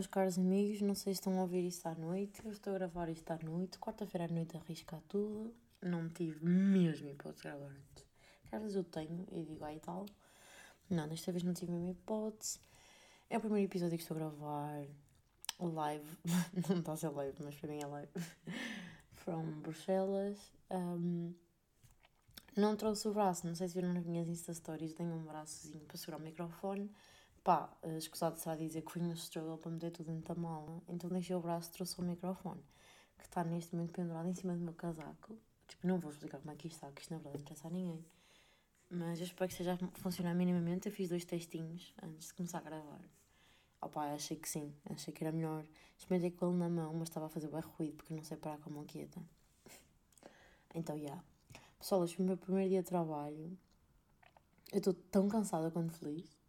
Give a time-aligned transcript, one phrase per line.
[0.00, 0.80] Meus caros amigos.
[0.80, 2.40] Não sei se estão a ouvir isto à noite.
[2.42, 3.78] Eu estou a gravar isto à noite.
[3.78, 5.54] Quarta-feira à noite arriscar tudo.
[5.82, 8.06] Não tive mesmo hipótese de gravar antes.
[8.50, 10.06] Às eu tenho e digo aí tal.
[10.88, 12.58] Não, desta vez não tive mesmo hipótese.
[13.28, 14.86] É o primeiro episódio que estou a gravar
[15.58, 16.18] live.
[16.70, 18.12] não está a ser live, mas para mim é live.
[19.12, 20.38] From Bruxelas.
[20.70, 21.34] Um,
[22.56, 23.46] não trouxe o braço.
[23.46, 24.94] Não sei se viram nas minhas Insta Stories.
[24.94, 26.90] Tenho um braçozinho para segurar o microfone
[27.42, 31.08] Pá, escusado será dizer que fui no struggle para meter tudo dentro da mala, então
[31.08, 32.62] deixei o braço e trouxe o microfone,
[33.18, 35.38] que está neste momento pendurado em cima do meu casaco.
[35.66, 37.68] Tipo, não vou explicar como é que isto está, que isto na verdade não interessa
[37.68, 38.04] a ninguém.
[38.90, 40.88] Mas eu espero que esteja a funcionar minimamente.
[40.88, 43.00] Eu fiz dois testinhos antes de começar a gravar.
[43.80, 45.64] Opá, achei que sim, achei que era melhor.
[45.96, 48.58] Experimentei com ele na mão, mas estava a fazer bem ruído porque não sei parar
[48.58, 49.22] com a mão quieta.
[50.74, 51.04] Então, já.
[51.04, 51.24] Yeah.
[51.78, 53.56] Pessoal, este foi o meu primeiro dia de trabalho.
[54.72, 56.39] Eu estou tão cansada quanto feliz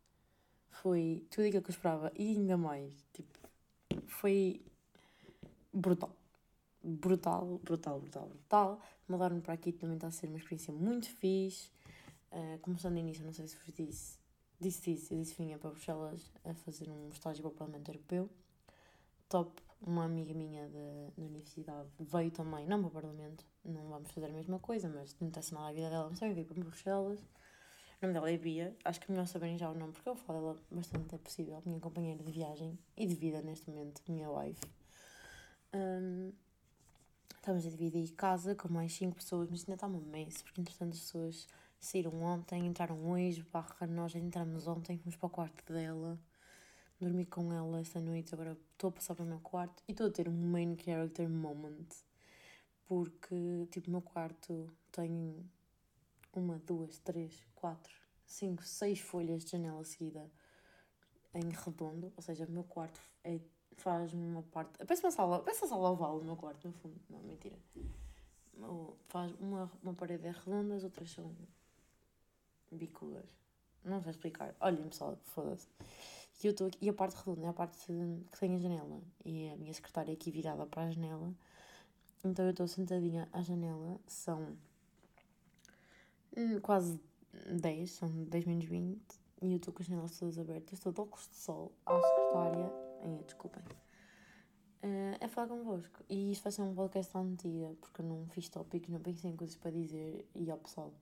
[0.82, 2.92] foi tudo aquilo que eu esperava e ainda mais.
[3.14, 3.40] Tipo,
[4.08, 4.62] foi
[5.72, 6.16] brutal.
[6.84, 8.82] Brutal, brutal, brutal, brutal.
[9.08, 11.70] Mudaram para aqui também está a ser uma experiência muito fixe.
[12.32, 14.18] Uh, começando início, não sei se vos disse,
[14.60, 18.30] disse isso, eu disse vinha para Bruxelas a fazer um estágio para o Parlamento Europeu.
[19.28, 24.10] Top, uma amiga minha da, da universidade veio também, não para o Parlamento, não vamos
[24.12, 26.64] fazer a mesma coisa, mas não interessa nada a vida dela, mas também veio para
[26.64, 27.20] Bruxelas
[28.02, 30.16] o nome dela é Bia, acho que é melhor saberem já o nome, porque eu
[30.16, 31.62] falo dela bastante, é possível.
[31.64, 34.62] Minha companheira de viagem e de vida neste momento, minha wife.
[35.72, 36.34] Um,
[37.36, 40.94] estamos a dividir casa com mais 5 pessoas, mas ainda está uma mess, porque entretanto
[40.94, 41.48] as pessoas
[41.80, 46.20] saíram ontem, entraram hoje, barra nós entramos ontem, fomos para o quarto dela,
[47.00, 50.08] dormi com ela esta noite, agora estou a passar para o meu quarto e estou
[50.08, 51.88] a ter um main character moment,
[52.88, 55.46] porque tipo o meu quarto tem
[56.34, 57.94] uma, duas, três, quatro,
[58.26, 60.30] cinco, seis folhas de janela seguida
[61.34, 63.40] em redondo, ou seja, o meu quarto é,
[63.78, 64.78] faz uma parte.
[64.86, 67.58] Parece uma sala, parece uma sala oval o meu quarto, no fundo, não, mentira.
[69.08, 71.36] Faz uma, uma parede é redonda, as outras são
[72.72, 73.36] bicudas.
[73.84, 74.56] Não sei explicar.
[74.60, 75.68] Olhem, pessoal, foda-se.
[76.44, 79.02] E, eu aqui, e a parte redonda é a parte que tem a janela.
[79.26, 81.34] E a minha secretária aqui virada para a janela.
[82.24, 84.00] Então eu estou sentadinha à janela.
[84.08, 84.56] São
[86.62, 87.00] quase
[87.60, 89.02] 10, são 10 menos 20,
[89.42, 92.72] e eu estou com as janelas todas abertas, estou de óculos de sol à secretária.
[93.04, 93.64] Ai, desculpem.
[94.84, 96.04] Uh, é falar convosco.
[96.10, 99.32] E isto vai ser um podcast à mentira, porque eu não fiz tópicos, não pensei
[99.32, 100.94] em coisas para dizer e ao pessoal.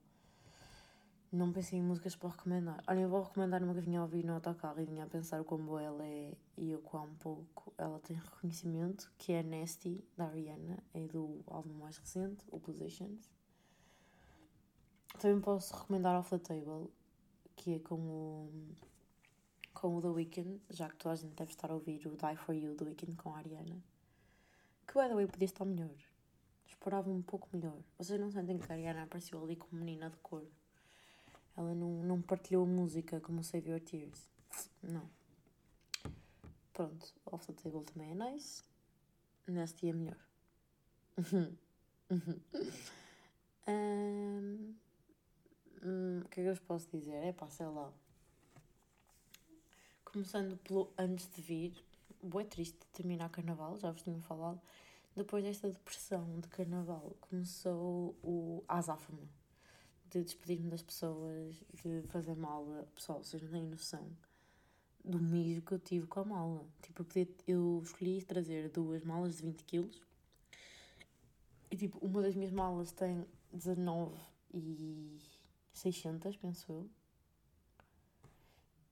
[1.32, 2.82] Não pensei em músicas para recomendar.
[2.88, 5.40] Olha, eu vou recomendar uma que vinha a ouvir no autocarro e vinha a pensar
[5.40, 10.04] o quão boa ela é e o quão pouco ela tem reconhecimento, que é Nasty,
[10.16, 13.30] da Ariana, é do álbum mais recente, o Positions.
[15.18, 16.90] Também posso recomendar Off the Table,
[17.56, 18.50] que é com o,
[19.74, 22.36] com o The Weeknd, já que toda a gente deve estar a ouvir o Die
[22.36, 23.82] For You, The Weeknd com a Ariana.
[24.86, 25.94] Que, by the way, podia estar melhor.
[26.66, 27.78] Esperava um pouco melhor.
[27.98, 30.44] Vocês não sentem que a Ariana apareceu ali como menina de cor?
[31.56, 34.30] Ela não, não partilhou a música como Save Your Tears.
[34.82, 35.08] Não.
[36.72, 38.62] Pronto, Off the Table também é nice.
[39.46, 40.16] Nasty é melhor.
[43.68, 44.74] um,
[45.82, 47.14] Hum, o que é que eu vos posso dizer?
[47.14, 47.90] É pá, sei lá.
[50.04, 51.84] Começando pelo antes de vir,
[52.22, 54.60] boa triste terminar carnaval, já vos tinha falado.
[55.16, 59.28] Depois desta depressão de carnaval, começou o azáfama
[60.10, 62.86] de despedir-me das pessoas, de fazer mala.
[62.94, 64.06] Pessoal, vocês não têm noção
[65.04, 66.66] do mijo que eu tive com a mala.
[66.82, 70.02] Tipo, eu, podia, eu escolhi trazer duas malas de 20 quilos
[71.70, 74.18] e, tipo, uma das minhas malas tem 19
[74.52, 75.20] e
[75.80, 76.90] 600, penso eu.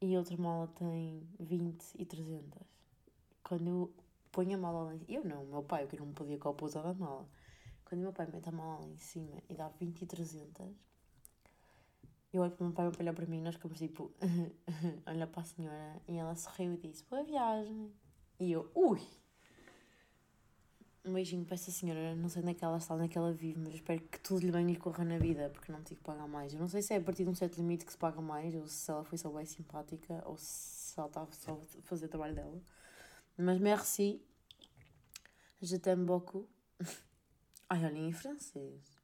[0.01, 2.63] E outra mala tem 20 e 300.
[3.43, 3.95] Quando eu
[4.31, 6.49] ponho a mala lá em cima, eu não, meu pai, porque não me podia com
[6.49, 7.29] a pousa da mala.
[7.85, 10.67] Quando o meu pai mete a mala lá em cima e dá 20 e 300,
[12.33, 14.13] eu olho para o meu pai, meu pai para mim e nós ficamos tipo,
[15.07, 17.93] olha para a senhora e ela sorriu e disse, boa viagem.
[18.39, 19.01] E eu, ui!
[21.09, 23.17] Um beijinho para essa senhora, não sei onde é que ela está, onde é que
[23.17, 26.01] ela vive, mas espero que tudo lhe bem e corra na vida, porque não tive
[26.01, 26.53] que pagar mais.
[26.53, 28.55] Eu não sei se é a partir de um certo limite que se paga mais,
[28.55, 32.09] ou se ela foi só bem simpática, ou se ela estava só a fazer o
[32.11, 32.61] trabalho dela.
[33.39, 34.21] Mas merci,
[35.63, 36.47] je t'aime beaucoup.
[37.71, 39.01] Ai, olhem em francês.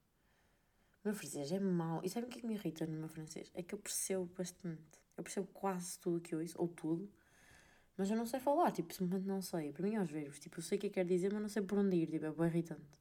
[1.03, 2.03] O meu francês é mau.
[2.05, 3.51] E sabem o que é que me irrita no meu francês?
[3.55, 5.01] É que eu percebo bastante.
[5.17, 7.11] Eu percebo quase tudo que eu ouço, ou tudo
[7.97, 9.73] mas eu não sei falar, tipo, simplesmente não sei.
[9.73, 11.49] Para mim, aos verbos, tipo, eu sei o que é que quer dizer, mas não
[11.49, 12.99] sei por onde ir, tipo, é bem irritante.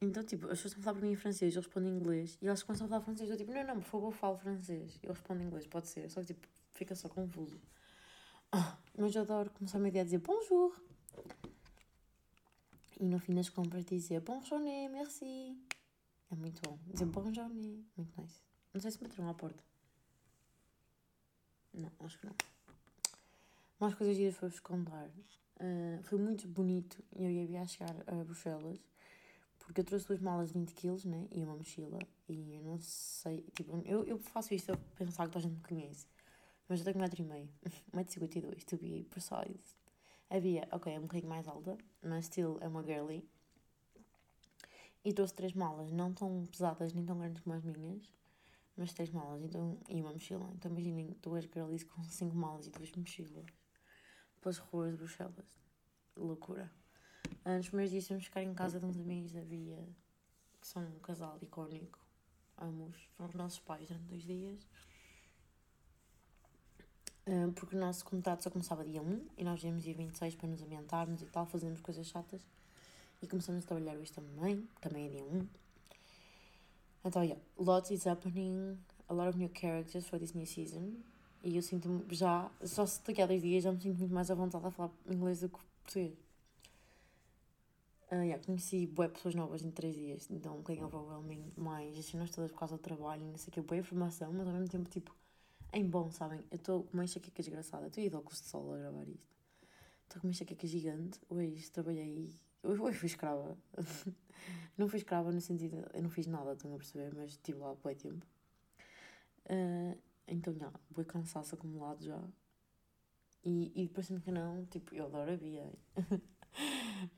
[0.00, 2.38] Então, tipo, as pessoas estão a falar para mim em francês, eu respondo em inglês,
[2.42, 4.98] e elas começam a falar francês, eu tipo, não, não, por favor, falo francês.
[5.02, 7.60] Eu respondo em inglês, pode ser, só que, tipo, fica só confuso.
[8.50, 10.78] Ah, Mas eu adoro começar minha dia a dizer bonjour.
[13.00, 15.58] E no fim das compras dizer bonjourné, merci.
[16.30, 16.78] É muito bom.
[16.86, 18.42] Dizer bonjourné, muito nice.
[18.72, 19.62] Não sei se me bateram à porta.
[21.72, 22.51] Não, acho que não.
[23.82, 25.08] Mais coisas giras para vos contar.
[25.58, 27.02] Uh, foi muito bonito.
[27.16, 28.78] Eu ia chegar a Bruxelas
[29.58, 31.26] porque eu trouxe duas malas de 20 kg, né?
[31.32, 31.98] E uma mochila.
[32.28, 33.44] E eu não sei.
[33.56, 36.06] Tipo, eu, eu faço isto a pensar que toda a gente me conhece.
[36.68, 37.48] Mas eu tenho 1,5m.
[37.92, 39.74] 1,52m, to be precise.
[40.30, 43.28] Havia, ok, é um bocadinho mais alta, mas still é uma girly.
[45.04, 48.08] E trouxe três malas, não tão pesadas nem tão grandes como as minhas,
[48.76, 50.48] mas três malas então, e uma mochila.
[50.54, 53.61] Então imaginem duas girlies com cinco malas e duas mochilas
[54.42, 55.46] pelas ruas de Bruxelas.
[56.16, 56.70] Loucura.
[57.46, 59.88] Nos primeiros dias ficar em casa de uns amigos da Via,
[60.60, 61.98] que são um casal icónico.
[62.58, 64.66] Ambos foram os nossos pais durante dois dias.
[67.54, 70.60] Porque o nosso contato só começava dia 1 e nós íamos dia 26 para nos
[70.60, 72.46] ambientarmos e tal, fazemos coisas chatas.
[73.22, 75.48] E começamos a trabalhar hoje também, também é dia 1.
[77.04, 78.78] Então, yeah, lots is happening,
[79.08, 81.02] a lot of new characters for this new season.
[81.42, 84.30] E eu sinto-me já, só se daqui a dois dias já me sinto muito mais
[84.30, 86.16] à vontade a falar inglês do que português.
[88.12, 92.04] Uh, yeah, conheci boas pessoas novas em três dias, então um bocadinho overwhelming, mais as
[92.04, 94.68] cenas todas por causa do trabalho, não sei o que, boa informação, mas ao mesmo
[94.68, 95.16] tempo, tipo,
[95.72, 96.44] em bom, sabem?
[96.50, 99.32] Eu estou com uma enxaqueca desgraçada, estou ido ao custo de sol a gravar isto.
[100.02, 102.30] Estou com uma enxaqueca gigante, hoje trabalhei,
[102.62, 103.56] hoje fui escrava.
[104.76, 107.72] não fui escrava no sentido, eu não fiz nada, estão a perceber, mas estive lá
[107.72, 108.26] há tempo.
[109.46, 109.96] Uh,
[110.26, 112.22] então, já, boi cansaço acumulado já.
[113.44, 115.72] E, e parece-me que não, tipo, eu adoro a Bia.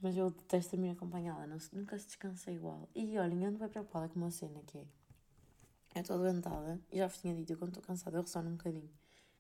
[0.01, 2.89] Mas eu detesto dormir acompanhada, não, nunca se descansa igual.
[2.95, 4.87] E olhem, ando bem preocupada com uma cena que é.
[5.95, 8.57] Eu estou adoentada, e já vos tinha dito, eu quando estou cansada eu ressono um
[8.57, 8.91] bocadinho.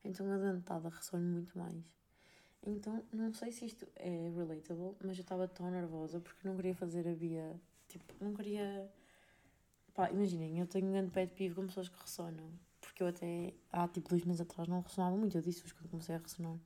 [0.04, 1.82] Então adoentada ressono muito mais.
[2.66, 6.74] Então, não sei se isto é relatable, mas eu estava tão nervosa porque não queria
[6.74, 7.60] fazer a Bia.
[7.88, 8.90] Tipo, não queria.
[9.94, 12.50] Pá, imaginem, eu tenho um grande pé de pivo com pessoas que ressonam.
[12.94, 16.14] Porque eu até há tipo dois meses atrás não ressonava muito, eu disse-vos quando comecei
[16.14, 16.56] a ressonar.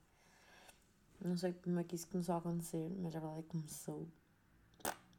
[1.25, 4.07] Não sei como é que isso começou a acontecer, mas a verdade é que começou.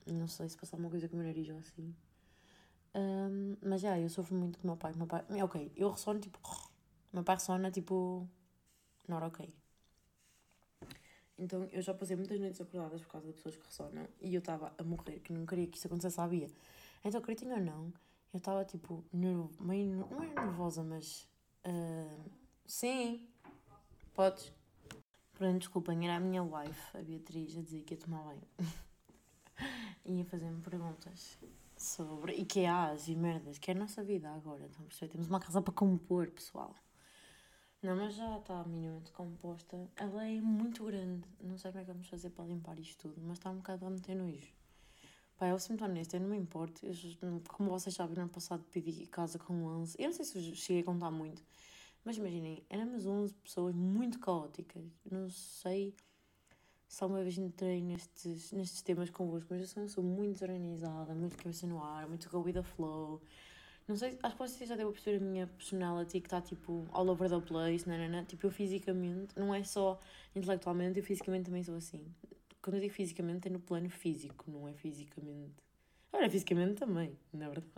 [0.06, 1.95] Não sei se passou alguma coisa com o meu nariz ou assim.
[2.94, 4.94] Um, mas já, eu sofro muito com o meu pai.
[4.94, 6.39] Meu pai, ok, eu ressono tipo.
[7.11, 8.29] Meu pai ressona tipo.
[9.07, 9.51] Not ok.
[11.39, 14.39] Então eu já passei muitas noites acordadas por causa de pessoas que ressonam e eu
[14.39, 16.51] estava a morrer, que não queria que isso acontecesse à Bia.
[17.03, 17.94] Então, acreditem ou não,
[18.34, 19.04] eu estava tipo.
[19.12, 20.08] Nervo, meio.
[20.10, 21.28] Não é nervosa, mas.
[21.66, 22.30] Uh,
[22.66, 23.28] sim,
[24.14, 24.54] podes.
[25.34, 28.42] Pronto, desculpem, era a minha wife, a Beatriz, a dizer que ia tomar banho.
[30.06, 31.38] ia fazer-me perguntas
[31.78, 34.66] sobre IKEAs e merdas, que é a nossa vida agora.
[34.66, 36.76] Então, temos uma casa para compor, pessoal.
[37.81, 39.90] Não, mas já está minimamente composta.
[39.96, 41.24] Ela é muito grande.
[41.40, 43.86] Não sei como é que vamos fazer para limpar isto tudo, mas está um bocado
[43.86, 44.58] a meter nojo.
[45.39, 46.86] Pá, eu sou muito honesta, eu não me importo.
[46.86, 46.94] Eu,
[47.47, 49.95] como vocês sabem, no ano passado pedi casa com 11.
[49.97, 51.41] Eu não sei se cheguei a contar muito.
[52.03, 54.83] Mas imaginem, éramos 11 pessoas muito caóticas.
[55.09, 55.95] Não sei
[56.89, 61.37] só uma vez entrei nestes, nestes temas convosco, mas eu sou, sou muito desorganizada, muito
[61.37, 63.21] cabeça no ar, muito go with the flow.
[63.87, 67.07] Não sei, acho que vocês já devem perceber a minha personality que está tipo all
[67.07, 68.25] over the place, não.
[68.25, 69.99] Tipo, eu fisicamente, não é só
[70.35, 72.04] intelectualmente, eu fisicamente também sou assim.
[72.61, 75.63] Quando eu digo fisicamente, é no plano físico, não é fisicamente.
[76.11, 77.69] Agora, fisicamente também, na verdade.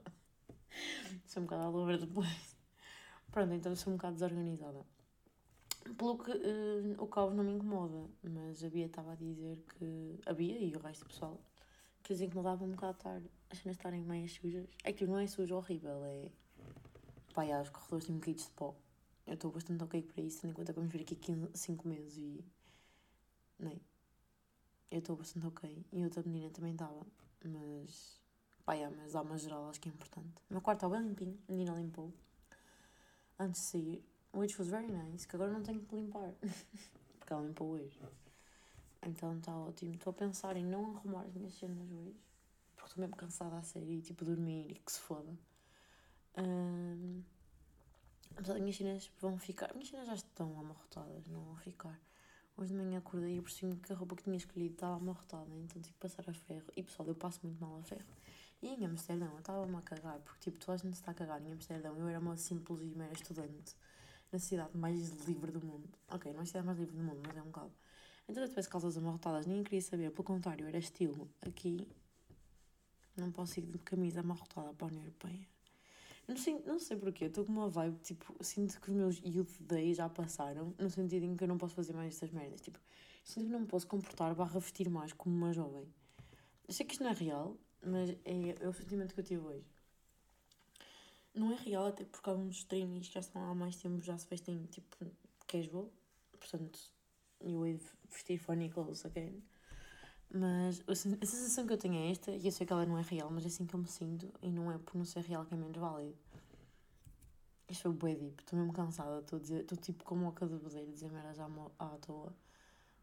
[1.26, 2.56] sou um bocado all over place.
[3.32, 4.86] Pronto, então sou um bocado desorganizada.
[5.98, 10.20] Pelo que uh, o caos não me incomoda, mas a Bia estava a dizer que.
[10.26, 11.42] A Bia e o resto do pessoal
[12.04, 14.68] que lhes incomodava um bocado estar, as cenas estarem meio sujas.
[14.84, 16.32] É que não é sujo horrível, é.
[17.34, 18.76] Pá, já, os corredores têm caídos de pó.
[19.26, 21.18] Eu estou bastante ok para isso, em conta que vamos vir aqui
[21.54, 22.44] 5 meses e.
[23.60, 23.80] Nem.
[24.92, 25.86] Eu estou bastante ok.
[25.92, 27.06] E outra menina também estava,
[27.44, 28.20] mas.
[28.66, 30.42] Pá, já, mas há uma geral, acho que é importante.
[30.50, 32.14] O meu quarto está bem limpinho, a menina limpou
[33.40, 36.32] antes de sair, which was very nice, que agora não tenho que limpar,
[37.18, 38.00] porque ela limpou hoje.
[39.02, 39.96] Então está ótimo.
[39.96, 42.22] Estou a pensar em não arrumar as minhas cenas hoje,
[42.76, 45.34] porque estou mesmo cansada a sair e tipo dormir e que se foda.
[46.38, 47.24] Um,
[48.36, 52.00] apesar das minhas cenas vão ficar, minhas cenas já estão amarrotadas, não vão ficar.
[52.62, 55.82] Hoje de manhã acordei e percebi que a roupa que tinha escolhido estava amarrotada, então
[55.82, 56.68] tive que passar a ferro.
[56.78, 58.06] E pessoal, eu passo muito mal a ferro.
[58.62, 61.42] E em Amsterdão eu estava-me a cagar, porque tipo, toda a gente está a cagar
[61.42, 61.98] em Amsterdão.
[61.98, 63.76] Eu era uma simples e mera estudante
[64.32, 65.90] na cidade mais livre do mundo.
[66.08, 67.72] Ok, não é a cidade mais livre do mundo, mas é um bocado.
[68.30, 71.28] Então eu tivesse calças amarrotadas, ninguém queria saber, pelo contrário, era estilo.
[71.42, 71.88] Aqui
[73.18, 75.48] não posso ir de camisa amarrotada para a União Europeia.
[76.32, 79.52] Não sei, não sei porquê, estou com uma vibe, tipo, sinto que os meus youth
[79.60, 82.62] days já passaram, no sentido em que eu não posso fazer mais estas merdas.
[82.62, 82.80] Tipo,
[83.22, 85.86] sinto que não me posso comportar barra vestir mais como uma jovem.
[86.66, 89.46] Eu sei que isto não é real, mas é, é o sentimento que eu tive
[89.46, 89.66] hoje.
[91.36, 94.26] Não é real, até porque alguns treinos que já estão há mais tempo já se
[94.26, 95.12] vestem tipo
[95.46, 95.92] casual,
[96.40, 96.80] portanto,
[97.42, 97.78] eu hei
[98.10, 99.44] vestir funny clothes again.
[100.34, 103.02] Mas a sensação que eu tenho é esta, e eu sei que ela não é
[103.02, 105.46] real, mas é assim que eu me sinto, e não é por não ser real
[105.46, 106.18] que é menos válido.
[107.68, 111.34] Isto foi bué deep, estou mesmo cansada, estou tipo com moca de bodeira, dizer merda
[111.34, 111.48] já
[111.80, 112.34] à toa.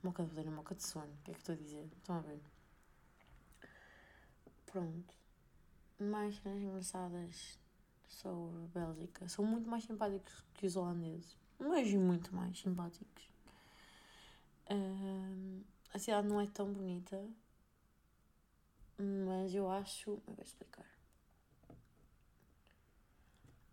[0.02, 1.88] Moca de bodeira, moca de sono, o que é que estou a dizer?
[1.96, 2.40] Estão a ver?
[4.66, 5.14] Pronto.
[5.98, 7.58] Mais cenas engraçadas
[8.08, 9.28] sobre a Bélgica.
[9.28, 13.28] São muito mais simpáticos que os holandeses, mas muito mais simpáticos.
[14.70, 17.22] Um, a cidade não é tão bonita,
[18.98, 20.20] mas eu acho.
[20.26, 20.86] Vou explicar.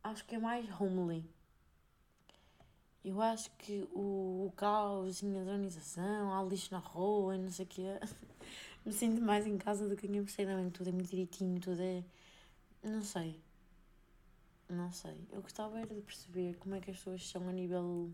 [0.04, 1.26] Acho que é mais homely.
[3.04, 7.52] Eu acho que o, o caos e a desorganização, há lixo na rua e não
[7.52, 7.84] sei o quê.
[8.86, 12.04] Me sinto mais em casa do que em Amsterdão, tudo é muito direitinho, tudo é.
[12.84, 13.40] Não sei.
[14.70, 15.18] Não sei.
[15.32, 18.12] Eu gostava era de perceber como é que as pessoas são a nível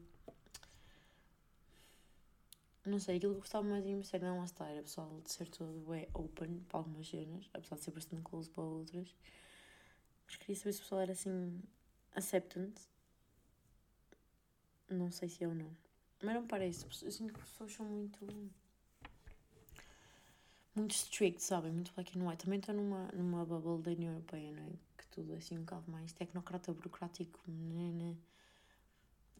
[2.83, 5.47] não sei, aquilo que eu gostava mais em Amsterdão lá está, era pessoal de ser
[5.50, 9.15] todo é open para algumas cenas, apesar de ser bastante close para outras.
[10.25, 11.61] Mas queria saber se o pessoal era assim
[12.15, 12.75] acceptant.
[14.89, 15.71] Não sei se é ou não.
[16.23, 18.51] Mas não parece, eu sinto que as pessoas são muito.
[20.75, 21.71] muito strict, sabem?
[21.71, 22.43] Muito black and white.
[22.43, 24.71] Também estou numa, numa bubble da União Europeia, não é?
[24.97, 27.91] Que tudo é assim um bocado mais tecnocrata, burocrático, né?
[27.91, 28.15] né?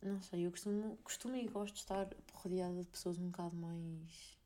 [0.01, 4.38] Não sei, eu costumo, costumo e gosto de estar rodeada de pessoas um bocado mais.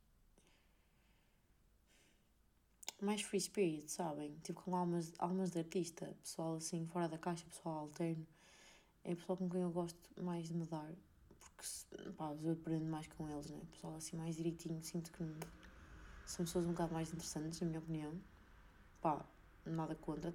[3.02, 4.36] mais free spirit, sabem?
[4.44, 8.26] Tipo com almas, almas de artista, pessoal assim fora da caixa, pessoal alterno.
[9.04, 10.92] É o pessoal com quem eu gosto mais de me dar,
[11.40, 13.62] porque pá, eu aprendo mais com eles, né?
[13.72, 15.24] Pessoal assim mais direitinho, sinto que
[16.26, 18.14] são pessoas um bocado mais interessantes, na minha opinião.
[19.02, 19.26] Pá,
[19.66, 20.34] nada contra,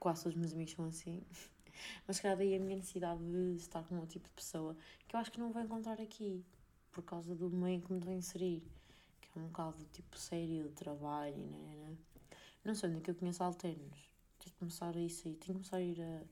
[0.00, 1.22] quase todos os meus amigos são assim.
[2.06, 5.14] Mas se calhar daí a minha necessidade de estar com um tipo de pessoa que
[5.14, 6.44] eu acho que não vou encontrar aqui,
[6.92, 8.62] por causa do meio que me vou inserir,
[9.20, 11.96] que é um bocado tipo sério de trabalho, né, né?
[12.64, 13.98] Não sei onde é que eu conheço alternos.
[14.38, 16.22] Tenho que começar a ir sair, tenho que começar a ir a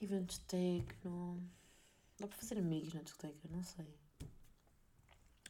[0.00, 1.42] eventos de tecno.
[2.18, 3.86] Dá para fazer amigos na discoteca, não sei.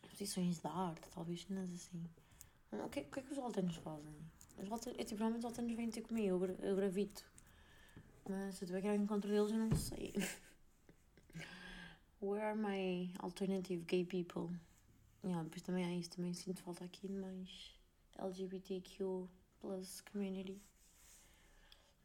[0.02, 2.05] Exposições de arte, talvez cenas assim.
[2.73, 4.14] O que, o que é que os alternos fazem?
[4.59, 7.25] Os alternos, é tipo, normalmente os alternos vêm ter comigo, eu, eu gravito.
[8.28, 10.12] Mas se eu tiver que ir ao encontro deles, eu não sei.
[12.21, 14.50] Where are my alternative gay people?
[15.23, 17.78] Yeah, depois também há isso, também sinto falta aqui de mais
[18.18, 19.28] LGBTQ
[19.61, 20.61] plus community.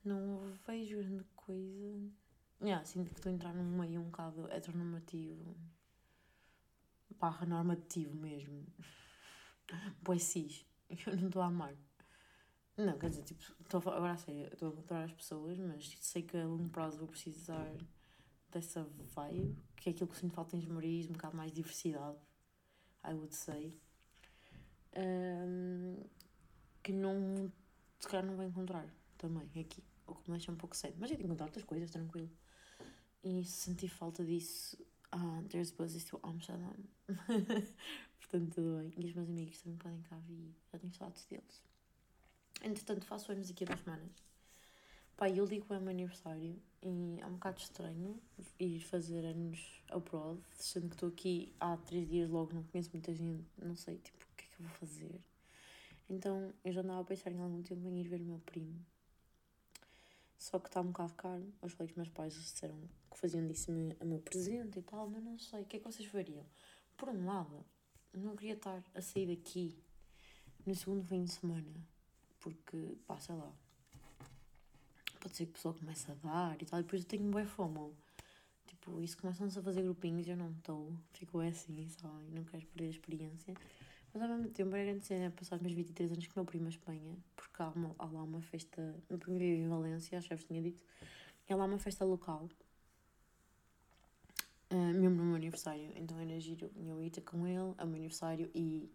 [0.03, 2.11] Não vejo grande coisa.
[2.61, 5.55] Yeah, sinto que estou a entrar num meio um bocado heteronormativo.
[7.19, 8.65] Barra normativo mesmo.
[10.03, 10.65] Pois cis.
[11.07, 11.75] Eu não estou a amar.
[12.77, 16.37] Não, quer dizer, tipo, estou agora sério, estou a adorar as pessoas, mas sei que
[16.37, 17.75] a longo prazo vou precisar
[18.49, 18.83] dessa
[19.15, 22.17] vibe, que é aquilo que sinto falta em esmoriz, um bocado mais diversidade,
[23.05, 23.77] I would say.
[24.95, 25.97] Um,
[26.83, 27.51] que não,
[27.99, 28.87] se calhar não vou encontrar
[29.17, 31.91] também aqui, o que me deixa um pouco cedo, mas é de encontrar outras coisas,
[31.91, 32.29] tranquilo.
[33.23, 34.77] E se sentir falta disso,
[35.11, 36.75] ah, there's buses to Amsterdam.
[38.19, 38.93] Portanto, tudo bem.
[38.97, 41.70] E os meus amigos também podem cá vir, já tenho saudades deles.
[42.63, 44.11] Entretanto, faço anos aqui a duas semanas.
[45.17, 48.19] Pá, eu ligo é o meu aniversário e é um bocado estranho
[48.59, 53.13] ir fazer anos abroad, sendo que estou aqui há três dias logo, não conheço muita
[53.13, 55.19] gente, não sei, tipo, o que é que eu vou fazer.
[56.07, 58.79] Então, eu já andava a pensar em algum tempo em ir ver o meu primo.
[60.37, 61.53] Só que está um bocado caro.
[61.61, 62.77] Os falei que meus pais disseram
[63.09, 65.61] que faziam disso a meu presente e tal, mas não sei.
[65.61, 66.45] O que é que vocês fariam?
[66.97, 67.65] Por um lado,
[68.13, 69.77] não queria estar a sair daqui
[70.65, 71.90] no segundo fim de semana
[72.41, 73.51] porque, pá, sei lá,
[75.19, 77.45] pode ser que o pessoal comece a dar e tal, e depois eu tenho bué
[77.45, 77.93] fome.
[78.67, 82.87] Tipo, isso começam-se a fazer grupinhos eu não estou, fico assim, sabe, não quero perder
[82.87, 83.53] a experiência.
[84.13, 86.45] Mas ao mesmo tempo era grande cena passar os meus 23 anos com o meu
[86.45, 90.17] primo a Espanha, porque há, uma, há lá uma festa, meu primo vive em Valência,
[90.17, 90.81] acho que já tinha dito,
[91.47, 92.49] e há lá uma festa local,
[94.69, 97.95] uh, mesmo no meu aniversário, então era giro, eu ia com ele, é o meu
[97.95, 98.89] aniversário, e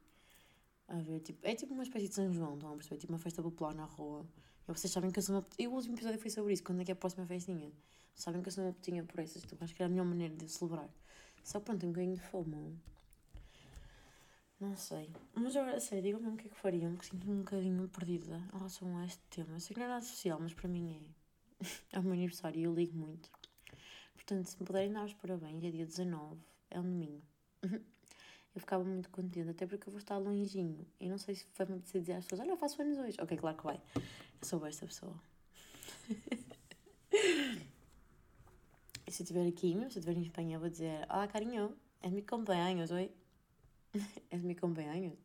[0.89, 2.99] a ver, tipo, é tipo uma espécie de São João, estão a perceber?
[2.99, 4.27] Tipo uma festa popular na rua.
[4.69, 5.47] E vocês sabem que eu sou uma.
[5.59, 7.73] E o último episódio foi sobre isso, quando é que é a próxima festinha?
[8.15, 10.35] Sabem que eu sou uma putinha por essas, então acho que era a melhor maneira
[10.35, 10.89] de celebrar.
[11.43, 12.79] Só pronto, um bocadinho de fome.
[14.59, 15.11] Não sei.
[15.35, 18.57] Mas agora, sério, digam-me o que é que fariam, porque sinto-me um bocadinho perdida em
[18.57, 19.55] relação a este tema.
[19.55, 21.11] Eu sei que não é nada social, mas para mim
[21.61, 21.65] é.
[21.93, 23.31] é o meu aniversário e eu ligo muito.
[24.15, 26.41] Portanto, se me puderem dar os parabéns, é dia 19,
[26.71, 27.23] é um domingo.
[28.57, 30.87] Eu ficava muito contente, até porque eu vou estar longinho.
[30.99, 33.19] E não sei se vai me dizer às pessoas: Olha, eu faço anos hoje.
[33.21, 33.79] Ok, claro que vai.
[33.95, 34.03] Eu
[34.41, 35.15] sou esta pessoa.
[39.07, 41.29] e se eu estiver aqui, mesmo se eu estiver em Espanha, eu vou dizer: Olá,
[41.29, 43.11] carinho, é mi cumpleaños hoje.
[44.31, 45.19] é mi cumpleaños.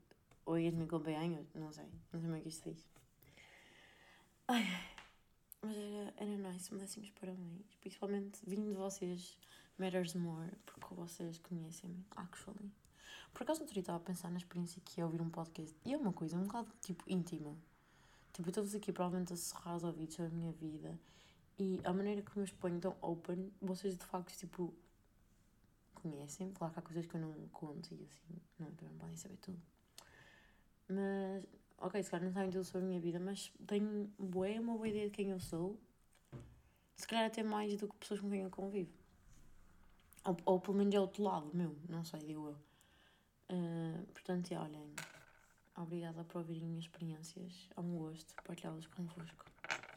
[0.46, 1.48] Hoje é mi cumpleaños.
[1.56, 2.86] Não sei, não sei como é que isto diz.
[4.50, 4.66] Ai,
[5.62, 7.78] mas era, era nice, me dessem os parabéns.
[7.80, 9.38] Principalmente vindo de vocês,
[9.78, 12.74] matters more, porque vocês conhecem-me, actually.
[13.34, 15.76] Por acaso, dia estava a pensar na experiência que é ouvir um podcast.
[15.86, 17.56] E é uma coisa um bocado, tipo, íntima.
[18.34, 21.00] Tipo, eu estou-vos aqui provavelmente a serrar os ouvidos sobre a minha vida.
[21.58, 24.74] E a maneira que me exponho tão open, vocês de facto, tipo,
[26.02, 26.52] conhecem.
[26.52, 29.62] Claro que há coisas que eu não conto e assim, não, também podem saber tudo.
[30.88, 31.46] Mas,
[31.78, 34.88] ok, se calhar não sabem tudo sobre a minha vida, mas tenho boa, uma boa
[34.88, 35.80] ideia de quem eu sou.
[36.96, 38.92] Se calhar até mais do que pessoas com quem eu convivo.
[40.26, 42.71] Ou, ou pelo menos é outro lado meu, não sei, digo eu.
[43.52, 44.96] Uh, portanto, é, olhem,
[45.76, 47.70] obrigada por ouvirem minhas experiências.
[47.76, 49.46] É um gosto partilhá-las convosco.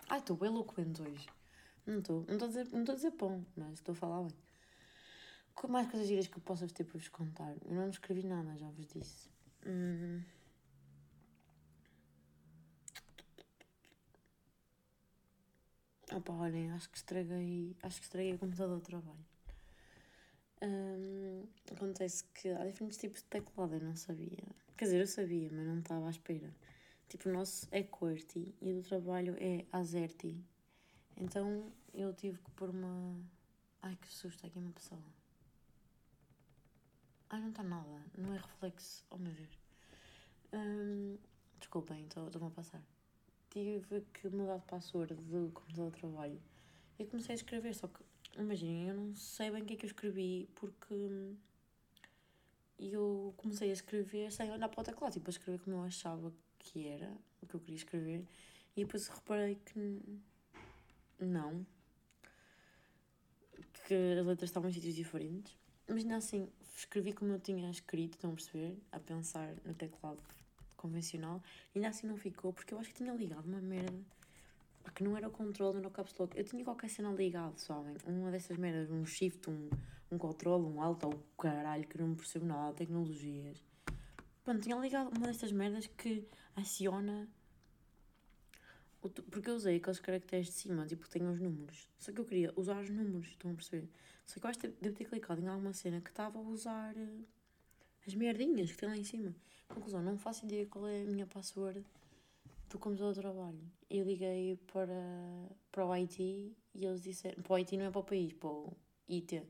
[0.09, 1.29] Ai, estou bem eloquente hoje.
[1.87, 2.25] Não estou.
[2.27, 4.37] Não estou a dizer, não estou a dizer pão, mas estou a falar bem.
[5.61, 7.55] Que mais coisas giras que eu possa ter para vos contar?
[7.65, 9.31] Eu não escrevi nada, já vos disse.
[9.65, 10.21] Hum.
[16.13, 17.77] Opa, olhem, acho que estraguei.
[17.83, 19.34] Acho que estraguei o computador de trabalho.
[20.65, 24.43] Um, acontece que há diferentes tipos de teclado, eu não sabia.
[24.79, 26.51] Quer dizer, eu sabia, mas não estava à espera.
[27.07, 30.43] Tipo, o nosso é QWERTY e o do trabalho é AZERTY.
[31.19, 33.15] Então eu tive que pôr uma.
[33.83, 35.03] Ai que susto, aqui uma pessoa.
[37.29, 39.05] Ai, não está nada, não é reflexo.
[39.11, 39.59] Oh meu Deus.
[40.53, 41.19] Um,
[41.59, 42.83] desculpem, estou-me a passar.
[43.51, 46.43] Tive que mudar de password do computador de trabalho.
[46.99, 48.03] E comecei a escrever, só que
[48.43, 51.35] imaginem, eu não sei bem o que é que eu escrevi porque
[52.79, 56.33] eu comecei a escrever sem olhar para o teclado, tipo, a escrever como eu achava
[56.59, 57.11] que era,
[57.43, 58.25] o que eu queria escrever,
[58.77, 60.01] e depois reparei que
[61.19, 61.65] não,
[63.87, 65.57] que as letras estavam em sítios diferentes,
[65.89, 70.23] ainda assim escrevi como eu tinha escrito, estão a perceber, a pensar no teclado
[70.77, 71.43] convencional,
[71.75, 74.14] e ainda assim não ficou, porque eu acho que tinha ligado uma merda
[74.85, 76.37] porque não era o controle, não era o caps lock.
[76.37, 77.97] Eu tinha qualquer cena ligado, sabem?
[78.07, 79.71] Uma dessas merdas, um shift, um,
[80.13, 83.65] um controle, um alt ou caralho, que não percebo nada tecnologias.
[84.45, 87.27] Pronto, tinha ligado uma destas merdas que aciona.
[89.01, 91.89] Porque eu usei aqueles caracteres de cima, tipo, tem os números.
[91.99, 93.89] Só que eu queria usar os números, estão a perceber?
[94.27, 96.97] Só que eu acho que devo ter clicado em alguma cena que estava a usar
[96.97, 97.25] eh,
[98.07, 99.35] as merdinhas que tem lá em cima.
[99.69, 101.85] Conclusão, não faço ideia qual é a minha password
[102.75, 103.61] do computador de trabalho.
[103.89, 106.21] Eu liguei para, para o IT
[106.75, 107.41] e eles disseram.
[107.43, 108.77] Para o IT não é para o país, para o
[109.09, 109.43] IT.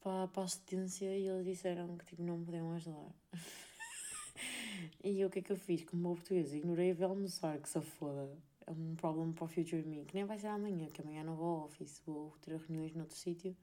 [0.00, 3.12] Para, para a assistência e eles disseram que tipo, não me podiam ajudar.
[5.02, 5.84] e o que é que eu fiz?
[5.84, 8.30] Como bom português, ignorei a almoçar, que se foda.
[8.64, 11.34] É um problema para o future me, que nem vai ser amanhã, que amanhã não
[11.34, 13.56] vou ao office, vou ter reuniões noutro sítio.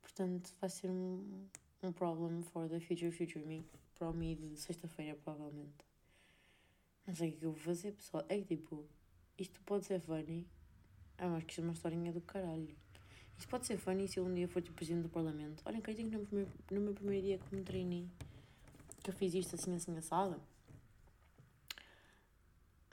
[0.00, 1.46] Portanto, vai ser um,
[1.82, 3.62] um problem for the future future me,
[3.94, 5.87] para o me de sexta-feira, provavelmente.
[7.08, 8.24] Não sei o que eu vou fazer, pessoal.
[8.28, 8.84] É que tipo,
[9.38, 10.46] isto pode ser funny.
[11.16, 12.76] Ah, mas que isto é uma historinha do caralho.
[13.38, 15.62] Isto pode ser funny se eu um dia for tipo presidente do Parlamento.
[15.64, 18.06] Olhem, acreditem que no, primeiro, no meu primeiro dia como trainee
[19.02, 20.38] que eu fiz isto assim, assim, assado.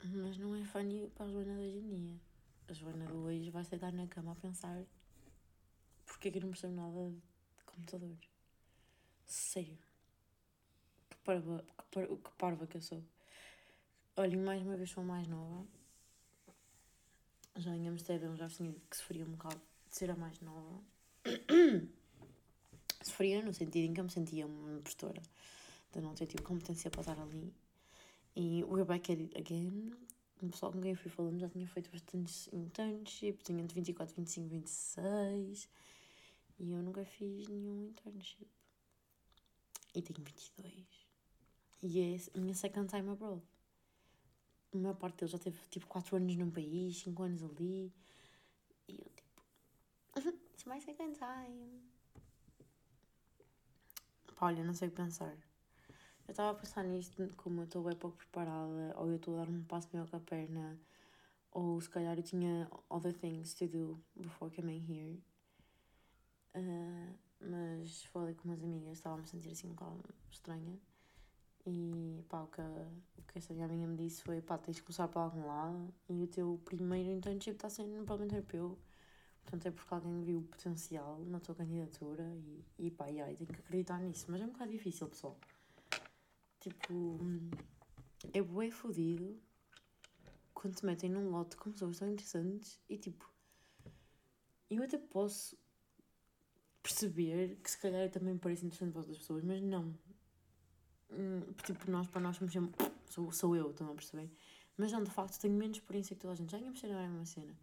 [0.02, 2.20] Mas não é funny para a Joana de hoje em dia.
[2.68, 4.82] A Joana de hoje vai sentar na cama a pensar
[6.06, 8.16] porque é que eu não percebo nada de computador.
[9.26, 9.76] Sério.
[11.10, 13.04] Que parva, que, par, que parva que eu sou.
[14.18, 15.66] Olhem, mais uma vez sou mais nova.
[17.54, 20.80] Já em Amsterdão já tinha que sofria um bocado de ser a mais nova.
[23.04, 25.20] sofria no sentido em que eu me sentia uma impostora
[25.92, 27.52] de não ter tido competência para estar ali.
[28.34, 29.92] E we're back at it again.
[30.40, 34.16] O pessoal com quem eu fui falando já tinha feito bastantes internships, tinha entre 24,
[34.16, 35.68] 25, 26.
[36.58, 38.48] E eu nunca fiz nenhum internship.
[39.94, 40.86] E tenho 22.
[41.82, 43.42] E é a minha second time abroad
[44.72, 47.92] a maior parte deles já teve tipo 4 anos num país, 5 anos ali.
[48.88, 49.42] E eu tipo.
[50.52, 51.82] It's my second time.
[54.36, 55.34] Pá, olha, não sei o que pensar.
[56.26, 59.44] Eu estava a pensar nisto como eu estou bem pouco preparada, ou eu estou a
[59.44, 60.78] dar um passo maior com a perna,
[61.52, 65.22] ou se calhar eu tinha other things to do before coming here.
[66.54, 70.78] Uh, mas falei com umas amigas, estava a sentir assim um bocado estranha.
[71.66, 74.82] E pá, o que, o que essa minha amiga me disse foi: pá, tens de
[74.82, 78.78] começar para algum lado e o teu primeiro internship está sendo no Parlamento Europeu.
[79.42, 83.36] Portanto, é porque alguém viu o potencial na tua candidatura e, e pá, e aí,
[83.36, 84.26] tem que acreditar nisso.
[84.28, 85.38] Mas é um bocado difícil, pessoal.
[86.60, 87.18] Tipo,
[88.32, 89.40] é bué fodido
[90.52, 93.30] quando te metem num lote com pessoas tão interessantes e tipo,
[94.68, 95.56] eu até posso
[96.82, 99.94] perceber que se calhar também parece interessante para outras pessoas, mas não.
[101.10, 102.74] Hum, tipo, nós para nós somos sempre.
[103.06, 104.30] Sou, sou eu, estão a perceber?
[104.76, 106.50] Mas não, de facto, tenho menos experiência que toda a gente.
[106.50, 107.56] Já íamos ser a mesma cena.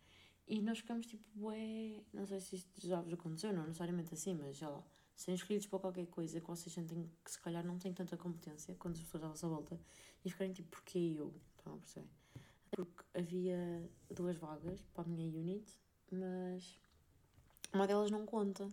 [0.47, 2.01] E nós ficamos tipo, ué.
[2.13, 4.83] Não sei se isto já vos aconteceu, não necessariamente assim, mas já lá.
[5.15, 8.75] Serem escolhidos para qualquer coisa que vocês sentem que se calhar não têm tanta competência
[8.79, 9.79] quando as pessoas à vossa volta
[10.25, 11.33] e ficarem tipo, porquê eu?
[11.57, 12.07] Estão a perceber?
[12.71, 15.71] Porque havia duas vagas para a minha unit,
[16.11, 16.79] mas
[17.71, 18.67] uma delas não conta,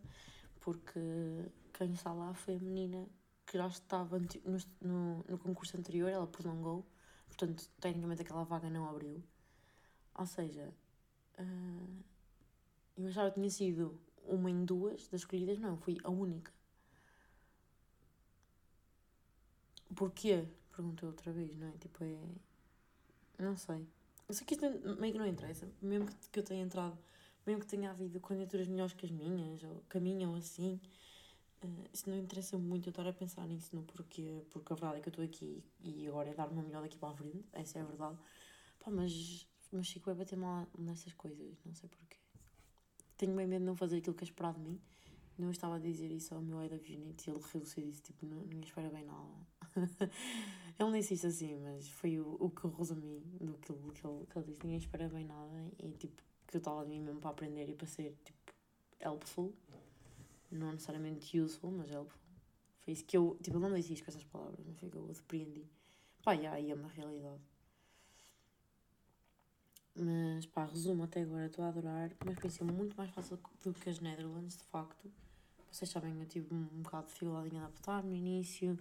[0.60, 1.00] porque
[1.74, 3.06] quem está lá foi a menina
[3.50, 4.28] que já estava no,
[4.80, 6.86] no, no concurso anterior, ela prolongou,
[7.26, 9.20] portanto, tecnicamente aquela vaga não abriu.
[10.14, 10.72] Ou seja,
[11.36, 12.04] uh,
[12.96, 16.52] eu achava que tinha sido uma em duas das escolhidas, não, fui a única.
[19.96, 20.46] Porquê?
[20.70, 21.72] Perguntou outra vez, não é?
[21.72, 22.16] Tipo, é.
[23.36, 23.84] Não sei.
[24.28, 24.64] Eu sei que isto
[25.00, 26.96] meio que não interessa, mesmo que eu tenha entrado,
[27.44, 30.80] mesmo que tenha havido candidaturas melhores que as minhas, ou caminham assim,
[31.64, 34.98] uh, isso não interessa muito eu estar a pensar nisso, não porque, porque a verdade
[34.98, 37.44] é que eu estou aqui e agora é dar uma melhor daqui para a frente,
[37.52, 38.18] essa é a verdade.
[38.78, 42.16] Pá, mas, mas Chico vai bater mal nessas coisas, não sei porquê.
[43.16, 44.80] Tenho bem medo de não fazer aquilo que é esperado de mim.
[45.38, 48.40] Não estava a dizer isso ao meu of unit e ele e disse, tipo, não,
[48.40, 49.46] ninguém espera bem nada.
[50.78, 54.06] ele nem disse assim, mas foi o, o que eu resumi do que ele, que,
[54.06, 54.62] ele, que ele disse.
[54.62, 57.74] Ninguém espera bem nada e, tipo, que eu estava de mim mesmo para aprender e
[57.74, 58.54] para ser, tipo,
[59.00, 59.54] helpful.
[60.50, 62.20] Não necessariamente useful, mas helpful.
[62.80, 65.06] Foi isso que eu, tipo, eu não isto com essas palavras, mas foi que eu
[65.06, 65.66] depreendi.
[66.22, 67.40] Pá, e aí é uma realidade.
[69.94, 72.10] Mas pá, resumo até agora, estou a adorar.
[72.22, 75.10] Uma experiência muito mais fácil do que as Netherlands, de facto.
[75.70, 78.78] Vocês sabem, eu tive um, bocado de dificuldade em adaptar no início,